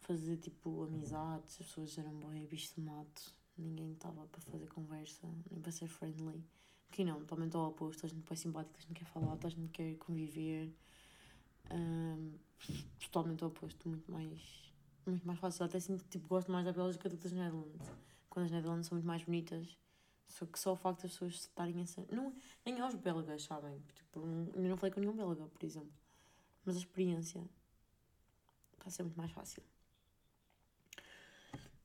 [0.00, 5.28] fazer tipo amizades, as pessoas eram bem bicho de mato, ninguém estava para fazer conversa,
[5.50, 6.42] nem para ser friendly.
[6.88, 9.68] Aqui não, totalmente ao oposto, a gente é simpática, a gente quer falar, a gente
[9.72, 10.72] quer conviver.
[11.72, 12.32] Um,
[13.00, 14.40] totalmente oposto, muito mais,
[15.06, 15.64] muito mais fácil.
[15.64, 17.90] Até sinto tipo, gosto mais da Bélgica do que das Netherlands.
[18.28, 19.76] Quando as Netherlands são muito mais bonitas
[20.32, 22.06] só que só o facto das pessoas estarem a ser.
[22.10, 23.78] Não, nem aos belgas, sabem?
[23.94, 24.20] Tipo,
[24.54, 25.92] eu não falei com nenhum belga, por exemplo.
[26.64, 27.44] Mas a experiência
[28.78, 29.62] vai ser muito mais fácil.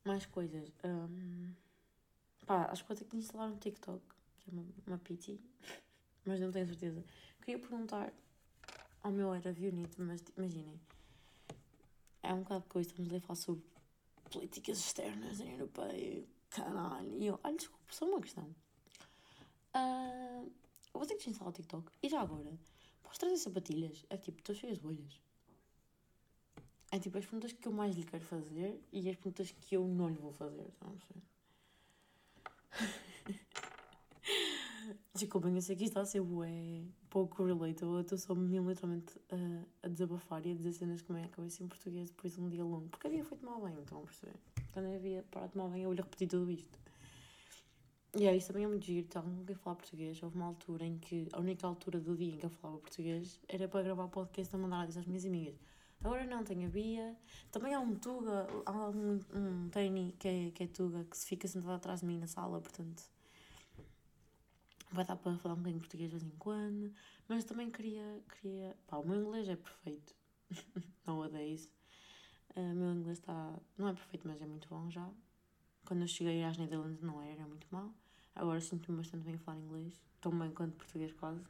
[0.06, 0.72] Mais coisas.
[0.82, 1.54] Um,
[2.46, 4.02] pá, acho que vou ter que instalar um TikTok,
[4.40, 5.42] que é uma, uma pity,
[6.26, 7.04] mas não tenho certeza.
[7.42, 8.14] Queria perguntar
[9.04, 10.80] ao meu era unit, mas imaginem,
[12.24, 13.64] é um bocado depois estamos a falar sobre
[14.32, 17.18] políticas externas em europeia caralho.
[17.18, 18.44] E eu, olha, desculpa, só uma questão.
[19.76, 20.52] Uh,
[20.94, 21.92] eu vou ter que te instalar o TikTok.
[22.02, 22.52] E já agora,
[23.04, 24.06] posso trazer sapatilhas?
[24.10, 25.22] É tipo, estou cheia de bolhas.
[26.92, 29.86] É tipo as perguntas que eu mais lhe quero fazer e as perguntas que eu
[29.88, 30.72] não lhe vou fazer.
[30.82, 32.98] Não sei.
[35.18, 37.96] Desculpem, eu sei que isto está a ser bué, pouco relatable.
[37.96, 41.30] Eu estou só mesmo literalmente a, a desabafar e a dizer cenas como é que
[41.30, 42.88] acabei em português depois de um dia longo.
[42.90, 44.36] Porque havia feito mal bem, então a perceber?
[44.72, 46.78] Quando havia parado de mal bem, eu lhe repeti tudo isto.
[48.16, 50.22] E é isso também é muito giro, então, a falar português.
[50.22, 53.40] Houve uma altura em que, a única altura do dia em que eu falava português
[53.50, 55.56] era para gravar podcast a mandar às minhas amigas.
[56.04, 57.16] Agora não, tenho a Bia.
[57.52, 59.70] Também há um Tuga, há um, um
[60.20, 63.17] que é, que é Tuga, que se fica sentado atrás de mim na sala, portanto
[64.92, 66.94] vai dar para falar um bocadinho português de vez em quando,
[67.28, 70.16] mas também queria, queria, pá, o meu inglês é perfeito,
[71.06, 71.70] nowadays,
[72.56, 75.10] uh, o meu inglês está, não é perfeito, mas é muito bom já,
[75.86, 77.94] quando eu cheguei às Netherlands não era, era muito mal,
[78.36, 81.42] agora sinto-me bastante bem a falar inglês, tão bem quanto português quase,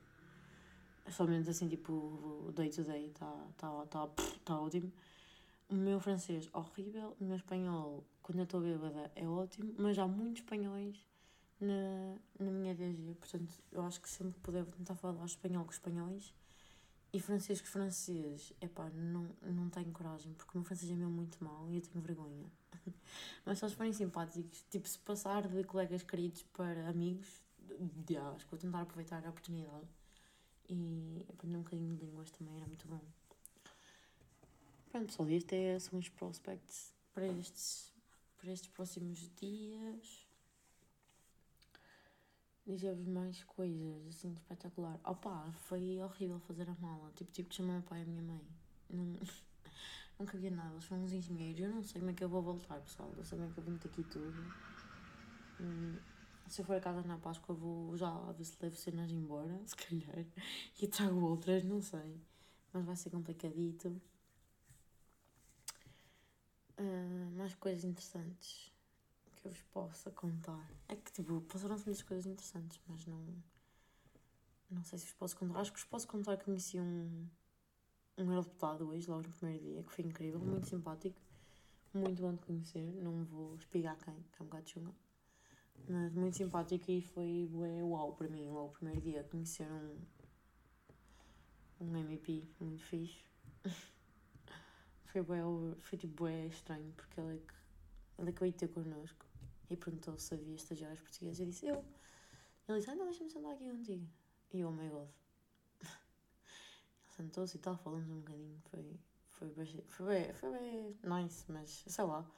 [1.11, 4.09] somente assim, tipo, o day to day está tá, tá,
[4.43, 4.91] tá ótimo,
[5.69, 10.07] o meu francês horrível, o meu espanhol, quando eu estou bêbada, é ótimo, mas há
[10.07, 11.06] muitos espanhóis
[11.59, 13.15] na, na minha DG.
[13.15, 16.33] Portanto, eu acho que sempre puder vou tentar falar espanhol com espanhóis
[17.13, 18.53] e francês com francês.
[18.61, 21.81] Epá, não, não tenho coragem, porque o meu francês é mesmo muito mau e eu
[21.81, 22.45] tenho vergonha.
[23.45, 27.27] Mas se eles forem simpáticos, tipo, se passar de colegas queridos para amigos,
[28.35, 29.87] acho que vou tentar aproveitar a oportunidade.
[30.69, 32.99] E aprender um bocadinho de línguas também era muito bom.
[34.89, 37.93] Pronto, pessoal, este é, são os prospects para estes,
[38.37, 40.26] para estes próximos dias
[42.67, 44.99] dizer-vos mais coisas assim espetacular.
[45.03, 47.11] Opa, foi horrível fazer a mala.
[47.15, 48.41] Tipo, tive que chamar o meu pai e a minha mãe.
[48.89, 49.19] Não,
[50.19, 51.61] Nunca havia nada, eles são uns engenheiros.
[51.61, 53.11] Eu não sei como é que eu vou voltar, pessoal.
[53.15, 54.43] Eu sei como é que eu vou meter aqui tudo.
[55.59, 55.95] Hum,
[56.47, 59.59] se eu for a casa na Páscoa, vou já lá ver se levo cenas embora,
[59.65, 60.25] se calhar.
[60.81, 62.19] E trago outras, não sei.
[62.73, 64.01] Mas vai ser complicadito.
[66.79, 68.71] Uh, mais coisas interessantes
[69.47, 70.69] que eu vos possa contar.
[70.87, 73.25] É que, tipo, passaram-se muitas coisas interessantes, mas não.
[74.69, 75.59] Não sei se vos posso contar.
[75.59, 77.27] Acho que vos posso contar que conheci um
[78.17, 81.21] um eurodeputado hoje, logo no primeiro dia, que foi incrível, muito simpático,
[81.93, 82.91] muito bom de conhecer.
[82.95, 84.91] Não vou espigar quem, que é um bocado chunga.
[85.87, 89.99] Mas muito simpático e foi ué, uau para mim, logo no primeiro dia, conhecer um,
[91.79, 93.23] um MP muito fixe.
[95.05, 95.41] foi bué,
[95.81, 97.53] foi tipo bué estranho, porque ele é que,
[98.17, 99.26] ele é que veio ter connosco
[99.69, 101.39] e perguntou se havia estagiários portugueses.
[101.39, 101.85] Eu disse, eu.
[102.67, 104.07] Ele disse, não, deixa-me sentar aqui contigo.
[104.53, 105.09] E eu, oh my god
[107.15, 108.99] sentou-se e tal, falamos um bocadinho, foi,
[109.29, 112.29] foi, bem, foi, bem, foi bem nice, mas sei lá.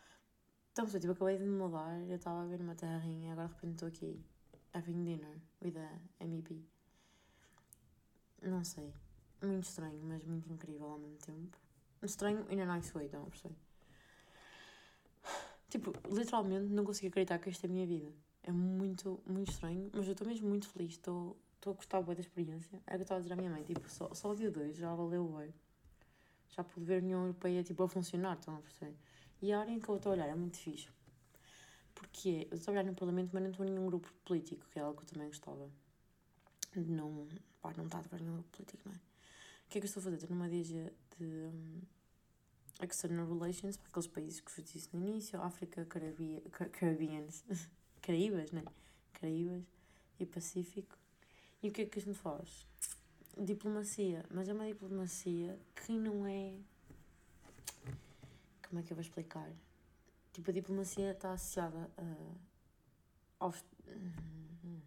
[0.72, 3.54] Então, eu tipo, acabei de me mudar, eu estava a ver uma terrinha, agora de
[3.56, 4.26] repente estou aqui,
[4.74, 6.66] having dinner with a MEP.
[8.42, 8.94] Não sei,
[9.42, 11.58] muito estranho, mas muito incrível ao mesmo tempo.
[12.02, 13.69] Estranho in a nice way, estão a perceber?
[15.70, 18.12] Tipo, literalmente não consigo acreditar que esta é a minha vida.
[18.44, 22.22] É muito, muito estranho, mas eu estou mesmo muito feliz, estou a gostar bem da
[22.22, 22.82] experiência.
[22.88, 24.50] Era o que eu estava a dizer à minha mãe, tipo, só, só o dia
[24.50, 25.54] 2 já valeu bem.
[26.50, 28.96] Já pude ver a União Europeia, tipo, a funcionar, estão a perceber?
[29.42, 30.90] E a área em que eu estou a olhar é muito fixe.
[31.94, 34.80] Porque eu estou a olhar no Parlamento, mas não estou em nenhum grupo político, que
[34.80, 35.70] é algo que eu também gostava.
[36.76, 37.28] Não,
[37.62, 38.96] pá, não está a ver nenhum grupo político, não é?
[38.96, 40.16] O que é que eu estou a fazer?
[40.16, 41.82] Estou numa DG de um,
[42.80, 47.44] External Relations, para aqueles países que vos disse no início, África, Caribia, Caribbeans,
[48.02, 48.64] Caraíbas, né?
[49.14, 49.64] Caraíbas
[50.20, 50.98] e Pacífico.
[51.62, 52.66] E o que é que a gente faz?
[53.38, 56.56] Diplomacia, mas é uma diplomacia que não é.
[58.68, 59.50] Como é que eu vou explicar?
[60.32, 63.44] Tipo, a diplomacia está associada a.
[63.44, 63.64] aos.
[63.88, 64.80] Hum,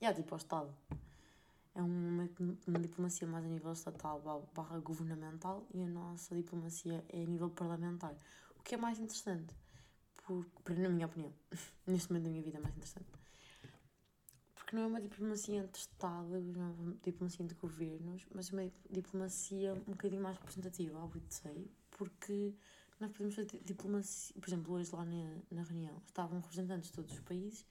[0.00, 0.72] yeah, tipo, ao Estado.
[1.74, 2.15] É uma,
[2.66, 7.50] uma diplomacia mais a nível estatal barra governamental e a nossa diplomacia é a nível
[7.50, 8.14] parlamentar.
[8.58, 9.54] O que é mais interessante,
[10.24, 10.46] por,
[10.76, 11.32] na minha opinião,
[11.86, 13.08] neste momento da minha vida é mais interessante
[14.66, 18.52] porque não é uma diplomacia entre Estados, não é uma diplomacia entre governos, mas é
[18.52, 22.52] uma diplomacia um bocadinho mais representativa, I would say, porque
[22.98, 27.12] nós podemos fazer diplomacia, por exemplo, hoje lá na, na reunião estavam representantes de todos
[27.12, 27.64] os países,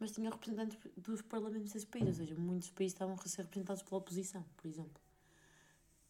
[0.00, 3.82] mas tinha representantes dos parlamentos desses países, ou seja, muitos países estavam a ser representados
[3.82, 5.00] pela oposição, por exemplo,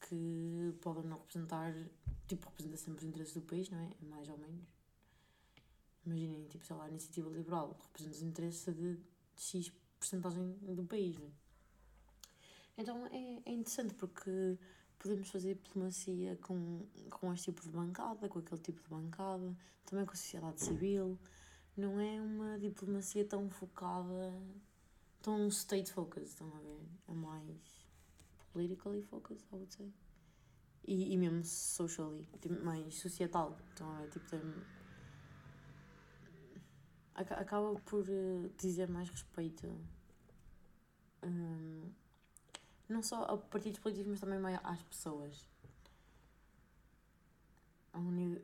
[0.08, 1.74] que podem não representar,
[2.28, 3.90] tipo, representa sempre os interesses do país, não é?
[4.08, 4.64] Mais ou menos.
[6.06, 8.98] Imaginem, tipo, sei lá, a iniciativa liberal representa os interesses de
[9.36, 11.18] X porcentagem do país.
[11.18, 11.30] Né?
[12.78, 14.58] Então é, é interessante porque
[14.98, 20.06] podemos fazer diplomacia com, com este tipo de bancada, com aquele tipo de bancada, também
[20.06, 21.18] com a sociedade civil.
[21.80, 24.34] Não é uma diplomacia tão focada,
[25.22, 26.86] tão state focused, estão a ver?
[27.08, 27.88] É mais
[28.52, 29.90] politically focused, I would say.
[30.86, 34.10] E, e mesmo socially, tipo, mais societal, estão a ver?
[34.10, 34.40] Tipo, tem,
[37.14, 39.66] acaba por uh, dizer mais respeito
[41.22, 41.90] um,
[42.90, 45.48] não só a partidos políticos, mas também às pessoas.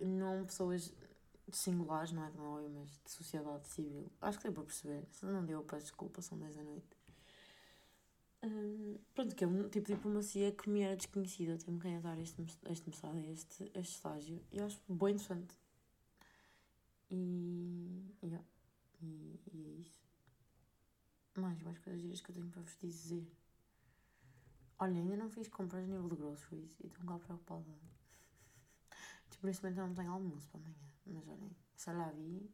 [0.01, 0.91] Não pessoas
[1.53, 4.11] singulares, não é de óbvio, mas de sociedade civil.
[4.21, 5.07] Acho que deu para perceber.
[5.11, 6.97] Se não deu, peço desculpa, são 10 da noite.
[8.43, 11.59] Um, pronto, que é um tipo de diplomacia que me era desconhecida.
[11.59, 14.43] Tenho que dar este, este mestrado, este, este estágio.
[14.53, 15.57] E acho bem interessante.
[17.11, 18.45] E, yeah.
[19.01, 20.05] e, e é isso.
[21.37, 23.27] Mais, mais coisas que eu tenho para vos dizer.
[24.79, 27.65] Olha, ainda não fiz compras a nível de groceries e estou um bocado preocupada.
[29.31, 30.96] Tipo, neste momento eu não tenho almoço para amanhã.
[31.07, 32.51] Mas olhem, se lá vi,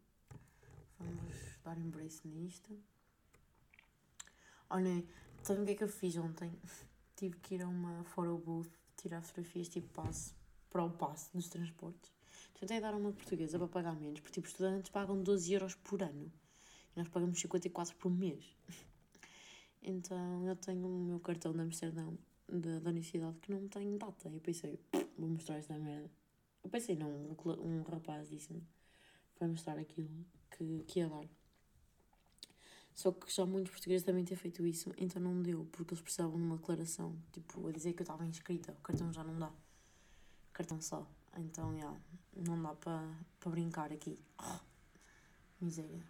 [0.99, 2.79] vamos dar embrace nisto.
[4.69, 5.07] Olhem,
[5.43, 6.53] sabem o que é que eu fiz ontem?
[7.17, 10.35] Tive que ir a uma photo booth tirar fotografias tipo passe
[10.71, 12.13] para o passe dos transportes.
[12.59, 16.33] Tentei dar uma portuguesa para pagar menos, porque tipo, estudantes pagam 12 euros por ano
[16.95, 18.45] e nós pagamos 54 por mês.
[19.85, 22.17] Então eu tenho o meu cartão de Amsterdão
[22.49, 24.29] da, da universidade que não tem data.
[24.29, 24.79] E eu pensei,
[25.19, 26.09] vou mostrar esta merda.
[26.63, 28.63] Eu pensei, não, um, rapaz disse-me
[29.35, 30.09] para mostrar aquilo
[30.51, 31.27] que, que ia dar.
[32.95, 36.37] Só que já muitos portugueses também têm feito isso, então não deu, porque eles precisavam
[36.37, 38.73] de uma declaração, tipo, a dizer que eu estava inscrita.
[38.73, 39.51] O cartão já não dá.
[40.53, 41.07] Cartão só.
[41.37, 41.99] Então, yeah,
[42.37, 44.19] não dá para brincar aqui.
[44.39, 44.61] Oh,
[45.65, 46.03] miséria.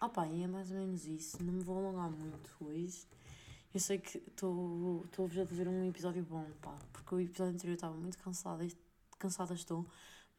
[0.00, 1.42] Opa, e é mais ou menos isso.
[1.42, 3.06] Não me vou alongar muito hoje.
[3.72, 7.94] Eu sei que estou-vos a fazer um episódio bom, pá, porque o episódio anterior estava
[7.94, 8.66] muito cansada,
[9.16, 9.86] cansada estou,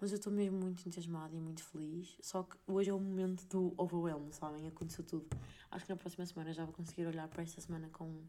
[0.02, 2.18] mas eu estou mesmo muito entusiasmada e muito feliz.
[2.20, 4.68] Só que hoje é o momento do overwhelm, sabem?
[4.68, 5.30] Aconteceu tudo.
[5.72, 8.22] Acho que na próxima semana já vou conseguir olhar para esta semana com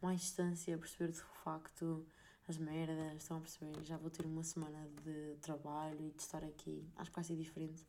[0.00, 2.06] mais distância, perceber de facto
[2.46, 3.82] as merdas, estão a perceber?
[3.82, 6.88] Já vou ter uma semana de trabalho e de estar aqui.
[6.94, 7.84] Acho que vai ser diferente.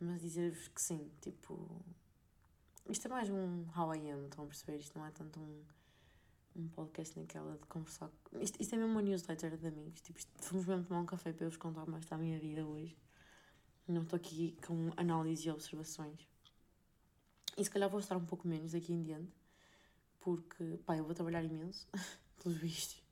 [0.00, 1.84] Mas dizer-vos que sim, tipo.
[2.88, 4.78] Isto é mais um how I am, estão a perceber?
[4.78, 5.62] Isto não é tanto um
[6.56, 8.10] um podcast naquela de conversar.
[8.40, 10.00] Isto, isto é mesmo uma newsletter de amigos.
[10.00, 12.66] Tipo, isto, fomos mesmo tomar um café para eu vos contar mais da minha vida
[12.66, 12.96] hoje.
[13.88, 16.28] Não estou aqui com análise e observações.
[17.56, 19.32] E se calhar vou estar um pouco menos daqui em diante,
[20.20, 21.86] porque, pá, eu vou trabalhar imenso,
[22.42, 23.02] pelos vistos,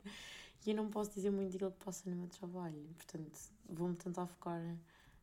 [0.64, 2.88] e eu não posso dizer muito daquilo que posso no meu trabalho.
[2.96, 4.60] Portanto, vou-me tentar focar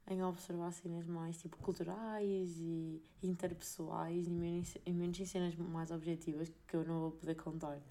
[0.10, 6.52] em observar cenas mais tipo culturais e interpessoais menos, e menos em cenas mais objetivas
[6.68, 7.82] que eu não vou poder contar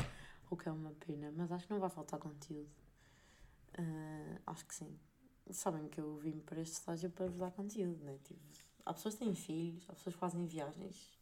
[0.50, 2.70] o que é uma pena, mas acho que não vai faltar conteúdo.
[3.78, 4.98] Uh, acho que sim.
[5.50, 8.18] Sabem que eu vim para este estágio para vos dar conteúdo, né?
[8.24, 8.40] Tipo,
[8.84, 11.16] há pessoas que têm filhos, há pessoas que fazem viagens.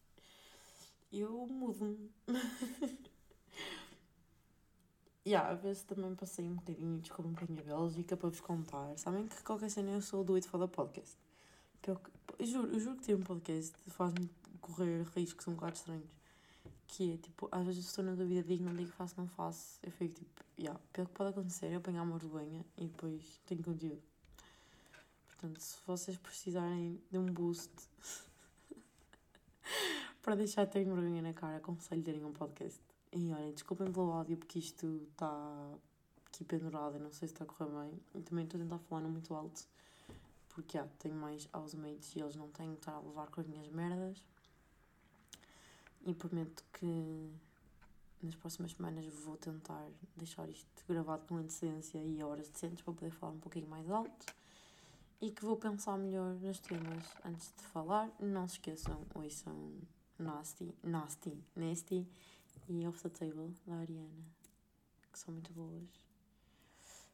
[1.12, 2.10] Eu mudo-me.
[5.26, 8.96] yeah, vezes também passei um bocadinho, descobri um bocadinho a Bélgica para vos contar.
[8.98, 11.16] Sabem que qualquer cena eu sou do It for Podcast.
[11.86, 12.00] Eu,
[12.38, 16.23] eu, juro, eu juro que ter um podcast faz-me correr riscos um bocado estranhos
[16.86, 19.78] que é tipo, às vezes estou na dúvida, digo, não digo, faço, não faço.
[19.82, 23.62] Eu fico tipo, yeah, pelo que pode acontecer, eu apanhar uma vergonha e depois tenho
[23.62, 24.02] conteúdo.
[25.28, 27.70] Portanto, se vocês precisarem de um boost
[30.22, 32.80] para deixar de ter vergonha na cara, aconselho terem um podcast.
[33.12, 35.74] E olhem, desculpem pelo áudio porque isto está
[36.26, 38.00] aqui pendurado, não sei se está a correr bem.
[38.14, 39.66] E também estou a tentar falar não muito alto
[40.54, 43.46] porque yeah, tenho mais housemates e eles não têm que estar a levar com as
[43.46, 44.24] minhas merdas.
[46.06, 47.30] E prometo que
[48.22, 49.86] nas próximas semanas vou tentar
[50.16, 54.26] deixar isto gravado com antecedência e horas decentes para poder falar um pouquinho mais alto
[55.20, 58.10] e que vou pensar melhor nos temas antes de falar.
[58.20, 59.80] Não se esqueçam, ouçam
[60.18, 62.06] Nasty, Nasty, Nasty
[62.68, 64.24] e Off the Table da Ariana,
[65.10, 65.88] que são muito boas.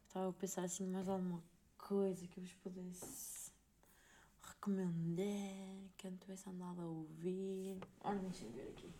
[0.06, 1.40] Estava a pensar assim mais alguma
[1.78, 3.39] coisa que eu vos pudesse
[4.60, 7.78] recomendar, que eu não tivesse andado a ouvir.
[8.02, 8.92] Ora, deixem ver aqui.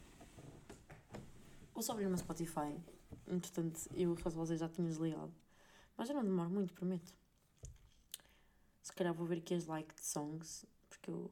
[1.75, 2.81] Vou só abrir uma Spotify.
[3.29, 5.33] Entretanto, eu, caso vocês já tinham desligado.
[5.97, 7.15] Mas já não demoro muito, prometo.
[8.83, 11.31] Se calhar vou ver aqui as liked songs, porque eu.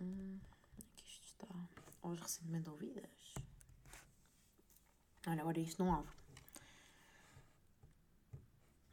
[0.00, 0.38] Hum,
[0.78, 1.48] aqui isto está.
[2.02, 3.34] Ou as recentemente ouvidas.
[5.26, 6.12] Olha, agora isto não abre.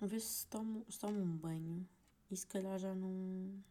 [0.01, 1.87] A ver se tomo, se tomo um banho
[2.31, 3.61] e se calhar já não.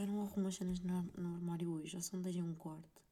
[0.00, 3.02] Já não arrumo as cenas no, no armário hoje, já são 10 e um quarto.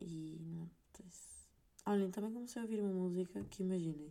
[0.00, 0.70] E não.
[1.84, 4.10] Olhem, também comecei a ouvir uma música que imaginem.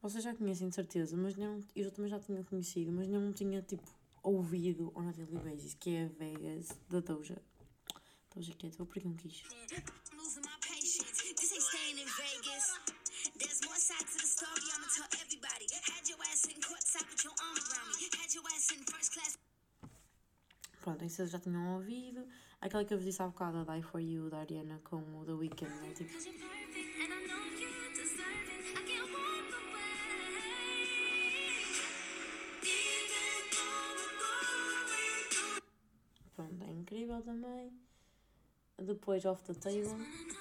[0.00, 3.60] Vocês já conhecem de certeza, mas não, eu também já tinha conhecido, mas não tinha
[3.60, 3.86] tipo
[4.22, 7.36] ouvido on a daily basis, que é Vegas da Doja.
[8.34, 9.44] Doja Cat, vou um quiche.
[9.68, 10.05] There's
[13.86, 15.66] side to the story, I'ma tell everybody.
[15.86, 18.10] Had your ass courtside with your arm around me.
[18.18, 19.38] Had your ass in first class.
[20.82, 22.26] Pronto, isso vocês já tinham ouvido.
[22.60, 25.24] Aquela que eu vos disse há bocado, a Die For You, da Ariana, com o
[25.24, 25.94] The Weeknd, né?
[25.94, 26.10] Tipo...
[36.34, 37.72] Pronto, é incrível também.
[38.78, 40.35] Depois, Off the Table.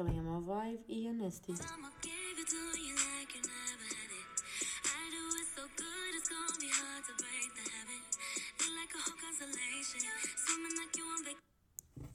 [0.00, 1.52] Também é uma vibe, e a Nasty.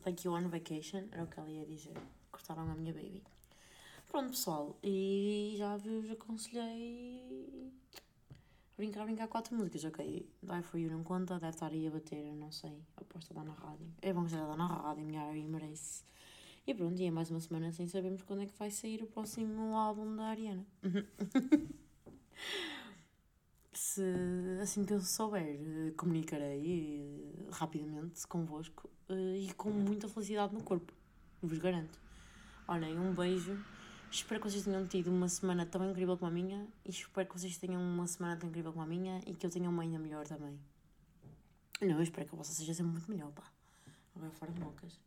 [0.03, 1.93] Like you on vacation, era o que ela ia dizer.
[2.31, 3.21] Cortaram a minha baby.
[4.07, 7.71] Pronto, pessoal, e já vos aconselhei
[8.75, 10.27] brincar, brincar quatro músicas, ok?
[10.41, 13.45] Die For You não conta, deve estar aí a bater, não sei, aposto a dar
[13.45, 13.93] na rádio.
[14.01, 16.03] É bom que já dá na rádio, minha Ari merece.
[16.67, 19.05] E pronto, e é mais uma semana sem sabermos quando é que vai sair o
[19.05, 20.65] próximo álbum da Ariana.
[23.71, 24.01] Se
[24.59, 30.91] assim que eu souber, comunicarei eh, rapidamente convosco eh, e com muita felicidade no corpo,
[31.39, 31.99] vos garanto.
[32.67, 33.63] Olhem, um beijo.
[34.09, 37.39] Espero que vocês tenham tido uma semana tão incrível como a minha e espero que
[37.39, 39.99] vocês tenham uma semana tão incrível como a minha e que eu tenha uma ainda
[39.99, 40.57] melhor também.
[41.79, 43.43] Não, eu espero que a vossa seja sempre muito melhor, pá.
[44.15, 45.04] Agora fora de mocas.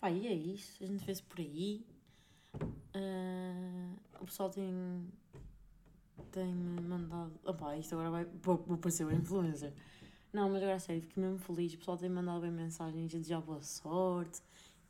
[0.00, 0.82] Pá, e é isso.
[0.82, 1.84] A gente vê-se por aí.
[2.94, 5.06] Uh, o pessoal tem.
[6.32, 7.32] tem mandado.
[7.44, 8.24] Opá, isto agora vai.
[8.42, 9.72] Vou, parecer um influencer.
[10.32, 11.74] Não, mas agora a sério, fiquei mesmo feliz.
[11.74, 14.42] O pessoal tem mandado bem mensagens a desejar boa sorte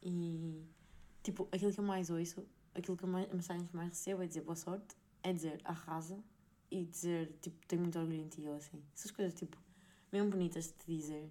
[0.03, 0.63] e.
[1.23, 4.27] Tipo, aquilo que eu mais ouço, aquilo que eu mais, mensagens que mais recebo é
[4.27, 6.17] dizer boa sorte, é dizer arrasa
[6.71, 8.83] e dizer, tipo, tenho muito orgulho em ti ou assim.
[8.95, 9.57] Essas coisas, tipo,
[10.13, 11.29] mesmo bonitas de te dizer.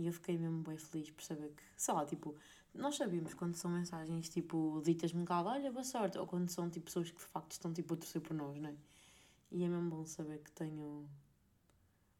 [0.00, 2.34] E eu fiquei mesmo bem feliz por saber que, sei lá, tipo,
[2.74, 6.86] nós sabemos quando são mensagens, tipo, ditas-me cá, olha, boa sorte, ou quando são, tipo,
[6.86, 8.74] pessoas que de facto estão, tipo, a torcer por nós, não é?
[9.52, 11.06] E é mesmo bom saber que tenho.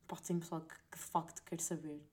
[0.07, 2.05] Pode ser pessoal que, que de facto quer saber,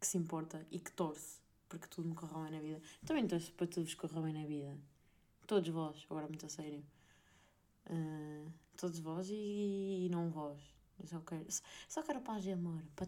[0.00, 2.80] que se importa e que torce porque tudo me corra bem na vida.
[3.04, 4.78] Também torço para tudo vos corra bem na vida.
[5.48, 6.84] Todos vós, agora muito a sério.
[7.90, 10.60] Uh, todos vós e, e, não vós.
[11.00, 11.46] Eu só quero,
[11.88, 13.06] só quero paz e amor para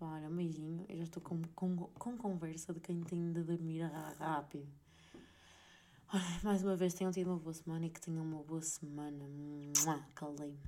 [0.00, 0.86] Olha, um beijinho.
[0.88, 3.82] Eu já estou com, com, com conversa de quem tem de dormir
[4.18, 4.66] rápido.
[6.12, 9.24] Olha, mais uma vez tenham tido uma boa semana e que tenham uma boa semana.
[10.14, 10.58] Calei-me.